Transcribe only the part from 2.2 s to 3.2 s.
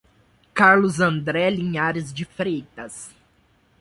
Freitas